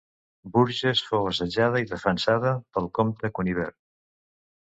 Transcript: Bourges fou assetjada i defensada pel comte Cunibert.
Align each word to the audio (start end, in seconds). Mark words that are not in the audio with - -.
Bourges 0.53 1.01
fou 1.09 1.27
assetjada 1.31 1.83
i 1.83 1.87
defensada 1.91 2.55
pel 2.77 2.89
comte 2.99 3.33
Cunibert. 3.41 3.77